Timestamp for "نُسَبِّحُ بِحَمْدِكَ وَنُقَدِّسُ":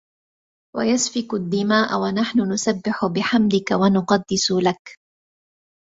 2.53-4.51